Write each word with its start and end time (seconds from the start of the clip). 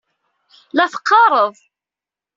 La 0.75 0.85
teqqaṛeḍ. 0.91 1.55